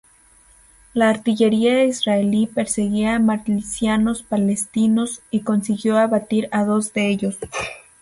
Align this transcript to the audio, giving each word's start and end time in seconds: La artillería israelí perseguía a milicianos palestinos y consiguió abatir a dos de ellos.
La 0.95 1.09
artillería 1.11 1.83
israelí 1.83 2.47
perseguía 2.47 3.13
a 3.13 3.19
milicianos 3.19 4.23
palestinos 4.23 5.21
y 5.29 5.41
consiguió 5.41 5.99
abatir 5.99 6.49
a 6.51 6.63
dos 6.63 6.91
de 6.93 7.07
ellos. 7.09 7.37